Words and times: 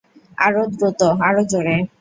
আরও 0.37 0.61
দ্রুত, 0.73 0.99
আরও 1.27 1.41
জোরে। 1.51 1.75